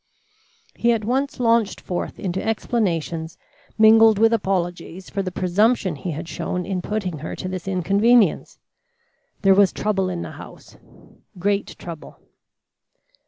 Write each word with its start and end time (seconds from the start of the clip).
He 0.73 0.91
at 0.93 1.05
once 1.05 1.39
launched 1.39 1.79
forth 1.79 2.19
into 2.19 2.43
explanations 2.43 3.37
mingled 3.77 4.17
with 4.17 4.33
apologies 4.33 5.11
for 5.11 5.21
the 5.21 5.31
presumption 5.31 5.95
he 5.95 6.09
had 6.09 6.27
shown 6.27 6.65
in 6.65 6.81
putting 6.81 7.19
her 7.19 7.35
to 7.35 7.47
this 7.47 7.67
inconvenience. 7.67 8.57
There 9.43 9.53
was 9.53 9.71
trouble 9.71 10.09
in 10.09 10.23
the 10.23 10.31
house 10.31 10.75
great 11.37 11.77
trouble. 11.77 12.19